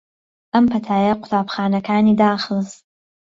ئەم 0.53 0.65
پەتایە 0.71 1.13
قوتابخانەکانی 1.21 2.17
داخست 2.21 2.79